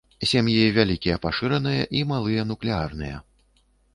Сем'і 0.29 0.53
вялікія 0.77 1.17
пашыраныя 1.25 1.83
і 1.99 2.03
малыя 2.11 2.47
нуклеарныя. 2.53 3.23